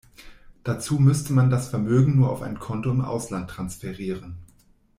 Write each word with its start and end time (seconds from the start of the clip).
Dazu 0.63 0.95
müsste 0.97 1.31
man 1.31 1.51
das 1.51 1.69
Vermögen 1.69 2.15
nur 2.15 2.31
auf 2.31 2.41
ein 2.41 2.57
Konto 2.59 2.89
im 2.89 3.01
Ausland 3.01 3.51
transferieren. 3.51 4.35